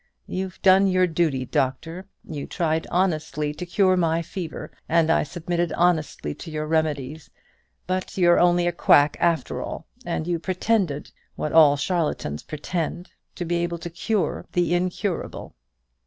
You've 0.25 0.59
done 0.63 0.87
your 0.87 1.05
duty, 1.05 1.45
doctor: 1.45 2.07
you 2.27 2.47
tried 2.47 2.87
honestly 2.89 3.53
to 3.53 3.67
cure 3.67 3.95
my 3.95 4.23
fever, 4.23 4.71
and 4.89 5.11
I 5.11 5.21
submitted 5.21 5.71
honestly 5.73 6.33
to 6.33 6.49
your 6.49 6.65
remedies: 6.65 7.29
but 7.85 8.17
you're 8.17 8.39
only 8.39 8.65
a 8.65 8.71
quack, 8.71 9.15
after 9.19 9.61
all: 9.61 9.85
and 10.03 10.25
you 10.25 10.39
pretended 10.39 11.11
what 11.35 11.51
all 11.53 11.77
charlatans 11.77 12.41
pretend 12.41 13.11
to 13.35 13.45
be 13.45 13.57
able 13.57 13.77
to 13.77 13.91
cure 13.91 14.47
the 14.53 14.73
incurable." 14.73 15.53